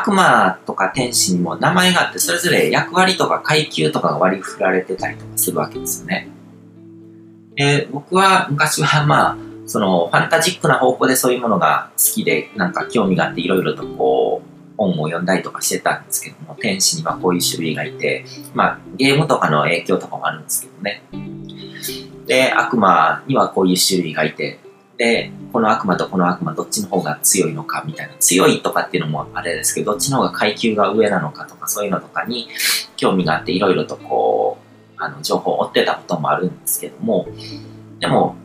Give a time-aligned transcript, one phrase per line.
[0.00, 6.28] 悪魔とか天使にも名前があって、それぞれ役割とか階級とかが割り振られてたりとかするわけですよね。
[7.54, 21.02] で、僕は昔はまあ、そのファンタジックな方向でそういうものが好きで、なんか興味があっていろいろとこう、本を読んだりとかしてたんですけども、天使にはこういう種類がいて、まあ、ゲームとかの影響とかもあるんですけどね。
[22.26, 24.58] で、悪魔にはこういう種類がいて、
[24.96, 32.48] で、この悪魔とこの悪魔どっちの方が強いのかみたいな、強いとかっていうのもあれですけど、どっちの方が階級が上なのかとかそういうのとかに
[32.96, 34.58] 興味があっていろいろとこ
[34.98, 37.26] う、あの、情報を追ってたこともあるんですけども、
[37.98, 38.36] でも、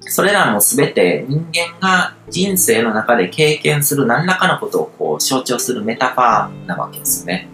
[0.00, 7.48] それらも全て人間が人生の中で経験する何らかのことをこう象徴するメタファーなわけですね。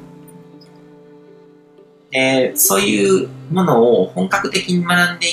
[2.11, 5.27] で、そういうものを本格的に学んで、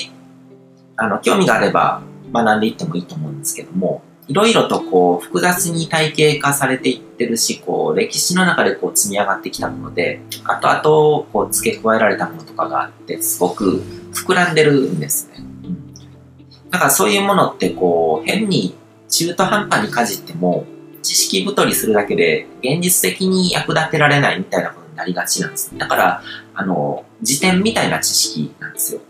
[0.96, 13.82] あの、興味があれば学んでいってもいいと思うんですけども、いろいろとこう複雑に体系化されていってるし、こう歴史の中でこう積み上がってきたもので、あとあとこう付け加えられたものとかがあって、すごく
[14.14, 15.44] 膨らんでるんですね。
[16.70, 18.74] だからそういうものってこう変に
[19.08, 20.64] 中途半端にかじっても
[21.02, 25.76] 知識太りするだけで現実的に役立てられないみたいなことになりがちなんです。
[25.76, 26.22] だから、
[26.54, 29.00] あの、辞典みたいな知識なんですよ。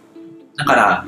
[0.56, 1.06] だから、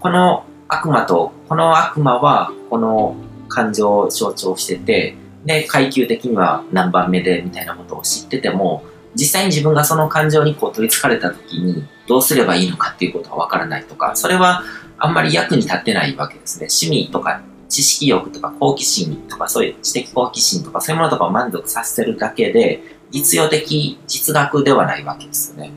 [0.00, 3.16] この悪魔と、この悪魔はこの
[3.48, 8.84] 感情を象徴してて、で、階級的には何番目でみたいなことを知ってても、
[9.14, 14.62] 実際に自分がその感情にこう取り憑かれた時にどうすればいいのかっていうことはわからないとか、それは
[14.98, 16.68] あんまり役に立ってないわけですね。
[16.70, 25.72] 趣味とか知識欲とか好奇心とかそういう知的好奇心とかそういうものとかを満足させるだけで実用的実学ではないわけですよね。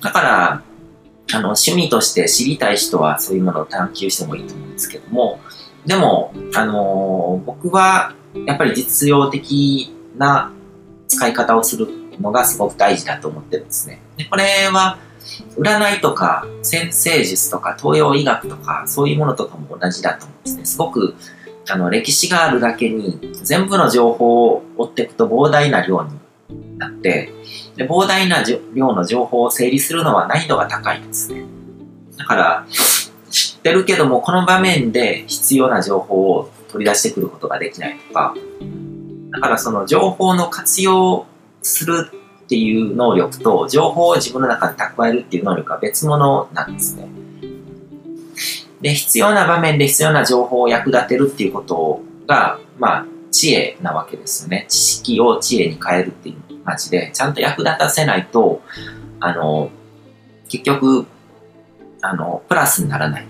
[0.00, 0.62] だから、
[1.32, 5.40] あの、趣味として知りたい人はそういうものを探求してもいいと思うんですけども、
[5.86, 8.14] でも、あのー、僕は
[8.46, 10.52] やっぱり実用的な
[11.08, 11.88] 使い方をする
[12.20, 14.00] のがすごく大事だと思ってるんですね。
[14.16, 14.98] でこれは、
[15.56, 20.64] 占いとか先生術とか東洋医学とかそういうものとかも同じだと思うんですね。
[20.64, 21.14] すごく
[21.68, 26.10] あの歴史があるだけに全部の情報を追っていくと膨大な量に
[26.82, 27.32] なって
[27.76, 28.44] で膨大な
[28.74, 31.44] 量の情報を整理するのは難易度が高いんですね。
[32.16, 32.66] だから
[33.30, 38.34] 知ってるけどもこの場面で必要な情報を取り出してくることができないとか
[39.30, 41.26] だからその情報の活用
[41.62, 42.10] する
[42.44, 47.08] っていう能力と情報を自分の中で蓄えるっていう能力は別物なんですね。
[48.82, 54.66] で、必要な場面で必要な情報を役立てるっていうことが、まあ、知恵なわけですよね。
[54.68, 58.62] 知識を知恵に変えるっていう感じで、ちゃんと役立たせないと、
[59.20, 59.70] あの、
[60.48, 61.06] 結局、
[62.00, 63.26] あの、プラスにならない。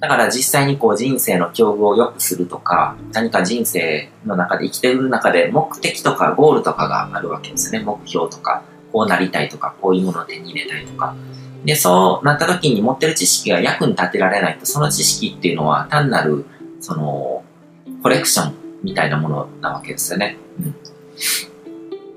[0.00, 7.78] だから実際にこう人生の境遇を良くするとか、何か人生の中で生きてる中で目的とかゴールとかがあるわけですね。
[7.78, 11.14] 目標とか、こうなりたいとか、こういうものを手に入れたいとか。
[11.64, 16.46] で、そうなった時に持ってる知識が役に立てられないと、その知識っていうのは単なる、
[16.80, 17.44] その、
[18.02, 20.36] コレクションみたいなものなわけですよね。
[20.58, 20.74] うん。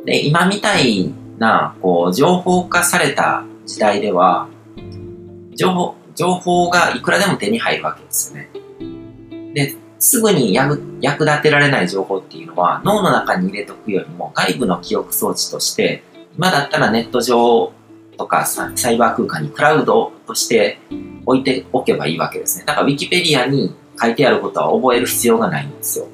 [0.05, 4.47] で、今みたいな、こう、情報化された時代では、
[5.55, 8.49] 情報、情報がいくらでも手に入るわけですよね。
[9.53, 16.03] で、すぐに役役立てられない情報っていうのは脳の中に入れとくよりも外部の記憶装置として
[16.37, 17.71] 今だったらネット上
[18.17, 20.79] とかサイバー空間にクラウドとして
[21.25, 22.65] 置いておけばいいわけですね。
[22.65, 26.07] だから Wikipedia に書いてあることは覚える必要がないんですよ。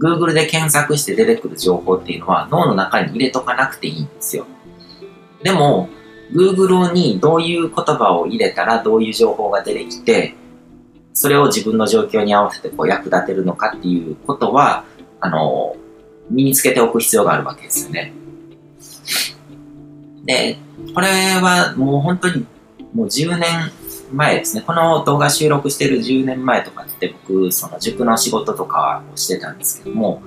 [0.00, 4.46] Google で検索して出てくる情報っていうのは脳の中に入れとかなくていいんですよ。
[5.42, 5.88] でも、
[6.32, 10.34] Google にどういう言葉を入れたらどういう情報が出てきて、
[11.12, 14.84] それを自分の状況に合わせてこう役立てるのかっていうことは、
[15.20, 15.76] あの、
[16.30, 18.12] 身につけておく必要があるわけですよね。
[20.24, 20.58] で、
[20.94, 21.08] これ
[21.40, 22.46] はもう本当に
[22.94, 23.70] もう10年
[24.12, 24.62] 前ですね。
[24.66, 30.22] この動画収録してる10年前とかって僕、その塾の仕事とかをしてたんですけども、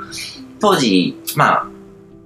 [0.59, 1.68] 当時、まあ、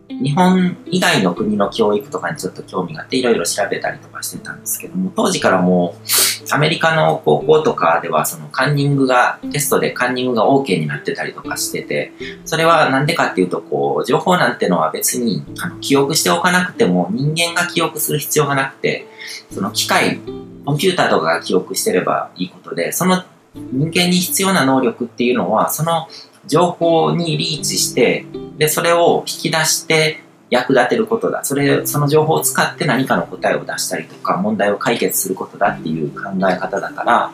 [0.09, 6.07] 日本以外の国の教育とかにちょっと興味があっていろいろ調べたりとかしてたんですけども、当時からもう
[6.49, 12.13] アメリカの高校とかではそのカンニングが、テストでカンニングが OK になってたりとかしてて、
[12.45, 19.07] それはなんでかっていうと、こう、情報なんてのは別にあの記憶しておかなくても人間が記憶する必要がなくて、
[19.51, 20.21] その機械、
[20.67, 23.23] コンピューターとかが記憶してればいいことで、その
[23.55, 26.09] 人間に必要な能力っていうのは、その
[26.45, 28.25] 情報にリーチして、
[28.57, 30.19] で、それを引き出して
[30.49, 31.45] 役立てることだ。
[31.45, 37.31] それ、その情報を使って何かの答えを出したりとか、問題を解決することだっていう考え方だから、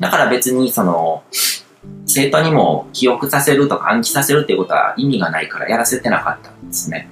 [0.00, 1.22] だから別にその、
[2.06, 7.08] 生徒にも記憶させるとか暗記させるっていうことは意味がないからやらせてなかったんですね。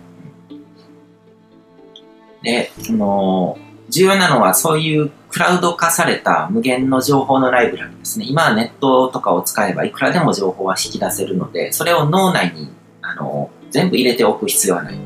[2.42, 3.56] で、その、
[3.90, 8.24] 重要なのはそういうクラウド化された無限の情報のライブラリですね。
[8.28, 12.70] 今はネットとかを使えばいくらでも情報は引き出せるので、それを脳内に
[13.02, 14.98] あの全部入れておく必要はない。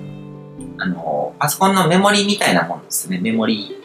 [0.78, 3.18] あの、パソコンのメモリみたいなものですね。
[3.18, 3.76] メモリ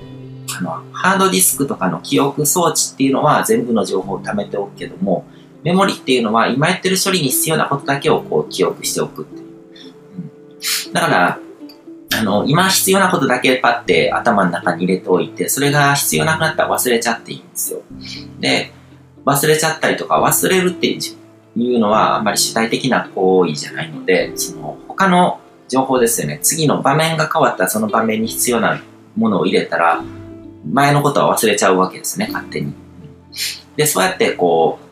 [0.57, 5.25] あの、ハードディスクとかの記憶装置っていうのは全部の情報を貯めておくけども、
[5.63, 9.47] メモリっていうのは今やってる処理に必要なことだけをこう記憶しておくっていう。
[10.87, 11.39] うん、だから、
[12.19, 17.81] あの、今必要なことだけパッて頭の中に入れておいて、それが必要なくなったら忘れちゃっていいんですよ。
[18.39, 18.73] で、
[19.25, 25.39] 忘れちゃったりとか忘れるっていうのはあんまり主体的な行為じゃないので、その他の
[25.69, 26.39] 情報ですよね。
[26.41, 28.81] 次の場面が変わったらその場面に必要な
[29.15, 30.01] ものを入れたら、
[30.69, 32.73] 前のことは忘れちゃうわけですね、勝手に。
[33.77, 34.89] で、そうやってこう、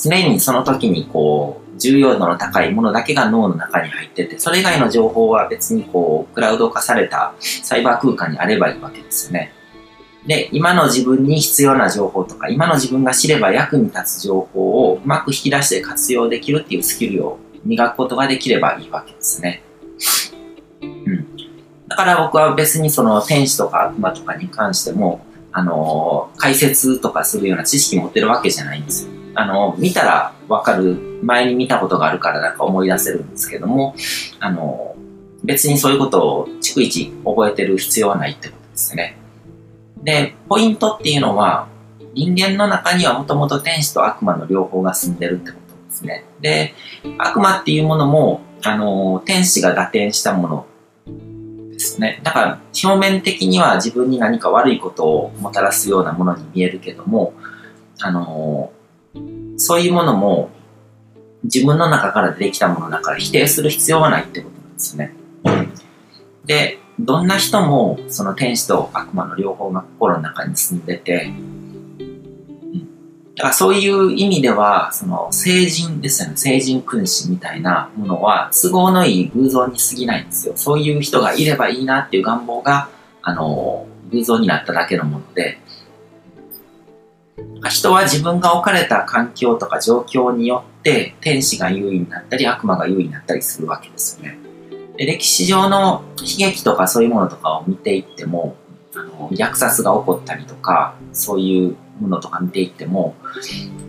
[0.00, 9.52] 常にその時にこう、重要度の高いものだけが脳の中に入ってて、それ以外の情報は別にこう、クラウド化されたサイバー空間にあればいいわけですよね。
[10.26, 19.62] で、今の自分に必要な情報とか、今の自分が知れば役に立つ情報をうまく引き出して活用できるっていうスキルを磨くことができればいいわけですね。
[20.82, 21.26] うん。
[21.88, 29.13] だから僕は別にその天使とか悪魔とかに関しても、あのー、解説とかするような知識持ってるわけじゃないんですよ。
[29.34, 33.94] あの、見たらわかる、前に見たことがあるからなんか思い出せるんですけども、
[34.40, 34.94] あの、
[35.42, 39.16] 別にそういうことを逐一覚えてる必要はないってことですね。
[40.02, 41.68] で、ポイントっていうのは、
[42.14, 46.24] 人間の中にはもともと天使と悪魔の両方が住んでるってことですね。
[46.40, 46.74] で、
[47.18, 50.66] 悪魔っていうものも、あの、天使が打点したもの
[51.72, 52.20] ですね。
[52.22, 57.34] だから、表面的には自分に何か悪いことをもたらすようなものに見えるけども、
[58.00, 58.72] あの、
[59.56, 60.50] そういうものも
[61.44, 65.14] 自分の中から出てきたものだから否定する必要はないってことなんですね。
[66.44, 71.32] で、どんな人もその天使と悪魔の両方が心の中に住んでて、
[73.36, 80.54] だからそういう意味では、その聖人ですよね、聖人君子みたいなものは都合のいい偶像に過ぎないんですよ。
[80.56, 82.88] そういう人がいればいいなっていう願望が、
[83.22, 85.58] あの、偶像になっただけのもので、
[87.68, 94.38] 人は自分が置かれた環境とか状況によって天使が優位になったり悪魔が優位になったりするわけですよね。
[94.96, 98.56] 歴史上の悲劇とかそういうものとかを見ていっても、
[98.94, 103.16] あの虐殺が起こったりとか、そういうものとか見ていっても、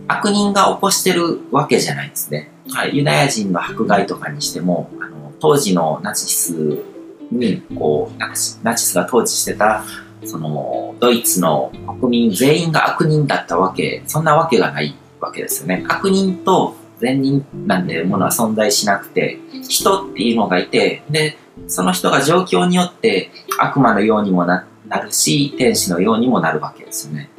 [0.08, 2.50] 悪人が起こしてるわけじゃないですね。
[2.70, 6.82] はい、ユダヤ人の迫害とかにしても、あの当時のナチス
[7.30, 9.84] に、こう、ナチスが統治してた、
[10.24, 15.84] その、ドイツの国民全員が悪人だったわけ、そんなわけがないわけですよね。
[15.88, 19.38] 悪人と善人なんていうものは存在しなくて、
[19.68, 21.36] 人っていうのがいて、で、
[21.68, 24.64] その人が状況によって悪魔のようにもな
[25.02, 27.30] るし、天使のようにもなるわけですよね。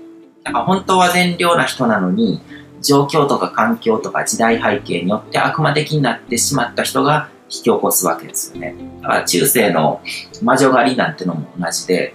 [0.43, 2.41] だから本当は善良な人なのに、
[2.81, 8.75] 状況とか環境とか時代背景によって悪魔的になってしまった人が引き起こすわけですよね。
[9.01, 10.01] だから中世の
[10.43, 12.13] 魔女狩りなんてのも同じで、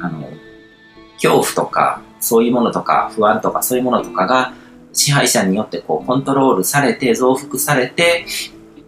[0.00, 0.28] あの、
[1.24, 4.54] 恐怖とか、そういうものとか、不安とか、そういうものとかが、
[4.92, 8.26] 支配者によってこうコントロールされて、増幅されて、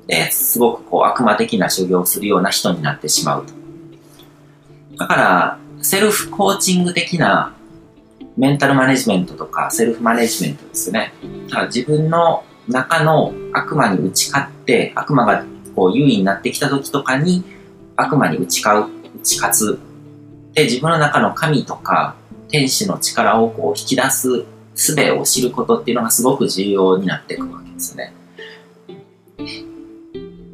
[0.07, 3.52] で、すごくこう悪魔的な修行をするような人になってしまうと。
[4.99, 7.55] だから、セルフコーチング的な
[8.37, 11.12] メンタルマネジメントとかセルフマネジメントですね。
[11.50, 17.45] だ自分の中の悪魔に打ち勝って、悪魔がこう優位になってきた時とかに
[17.97, 19.78] 悪魔に打ち勝う、打ち勝つ。
[20.55, 22.14] で、自分の中の神とか
[22.49, 28.12] 天使の力をこう引き出す術を知ることっていうのがすごく重要になっていくわけですね。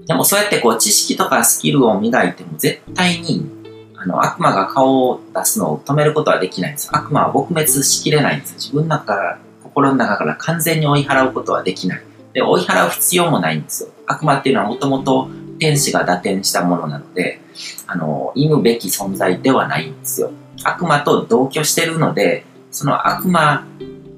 [0.07, 3.49] でもそうやってこう知識とかスキルを磨いても絶対に
[3.97, 6.89] あの悪魔が顔を出すのを止めることはできないんです。
[6.93, 8.55] 悪魔は撲滅しきれないんです。
[8.55, 12.03] 自分の中から、心の中から完全に追い払うことはできない。
[12.33, 13.91] で、追い払う必要もないんですよ。
[14.07, 15.29] 悪魔っていうのはもともと
[15.61, 17.41] 天使が打点したものなので、
[17.87, 20.33] あの、忌むべき存在ではないんですよ。
[20.65, 23.67] 悪魔と同居してるので、その悪魔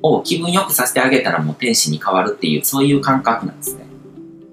[0.02, 3.86] を気分よくさせてあげたらもう天使に変わるっていう、そういう感覚なんですね。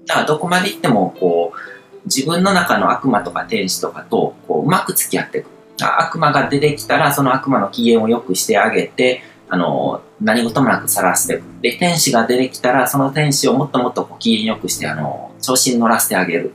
[0.06, 5.46] だからどこまで行っても、こう、自分の中の悪魔とか天使とかと、こう、うまく付き合っていく。
[5.80, 11.42] 悪魔が出てきたら、その悪魔の機嫌を良くしてあげて、あの、何事もなくさらしていく。
[11.60, 16.52] で、天使が出てきたら、その天使をもっともっとこう機嫌良くして、あの、調子に乗らせてあげる。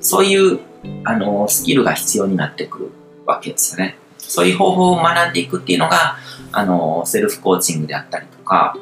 [0.00, 0.60] そういう、
[1.04, 2.90] あの、スキルが必要になってくる
[3.26, 3.96] わけですよね。
[4.30, 6.16] そういう方法を学んでいくっていうのが、
[6.52, 8.76] あの、セルフコーチングであったりとか、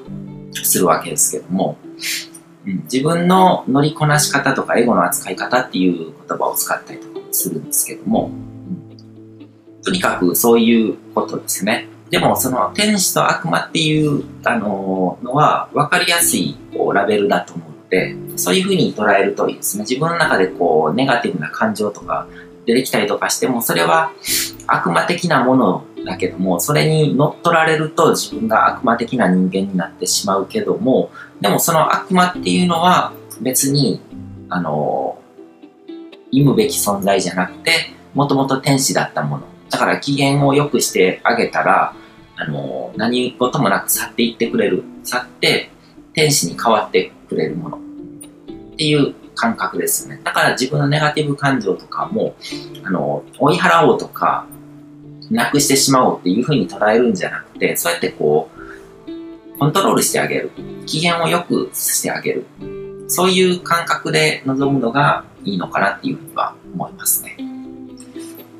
[0.52, 1.78] するわけですけども、
[2.66, 11.88] うん、自分の乗りこなし方とかエゴの扱い方っていう言葉を使ったりとかするんですけども、うん、とにかくそういうことですね。
[12.10, 19.82] でもその天使と悪魔っていうあののは分かりやすいこうラベルだと思うので、そういうふうに捉えるといいですね。
[19.82, 22.26] 自分の中でこうネガティブな感情とか
[22.64, 24.12] 出てきたりとかしても、それは
[24.68, 31.10] 悪魔的なものだけども、それに乗っ取られると自分が悪魔的な人間になってしまうけども、
[31.40, 34.00] でもその悪魔っていうのは別に、
[34.50, 35.18] あの、
[36.30, 37.72] 忌むべき存在じゃなくて、
[38.14, 39.44] もともと天使だったもの。
[39.70, 41.94] だから機嫌を良くしてあげたら、
[42.36, 44.84] あの、何事もなく去っていってくれる。
[45.02, 45.70] 去って、
[46.12, 47.78] 天使に変わってくれるもの。
[47.78, 47.80] っ
[48.76, 50.20] ていう感覚ですね。
[50.24, 52.34] だから自分のネガティブ感情とかも、
[52.84, 54.46] あの、追い払おうとか、
[55.30, 60.50] なくしてしまおうっていうふうに捉えるんじゃなくて、そうやってこう、コントロールしてあげる。
[60.86, 62.46] 機嫌を良くしてあげる。
[63.08, 67.36] そういう感覚で臨むのがいいのかなっていうふうには思いますね。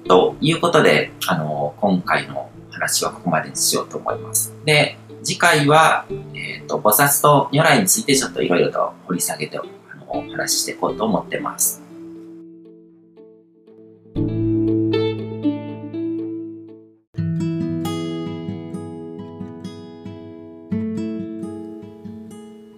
[0.06, 4.54] ということで、あの、今回の話はここまでにしようと思います。
[4.64, 9.60] で、次回は、えっ、ー、と、菩薩と如来についてちょっといろいろと掘り下げて
[10.08, 11.87] お話ししていこうと思ってます。